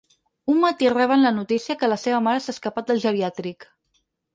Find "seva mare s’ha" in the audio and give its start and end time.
2.07-2.59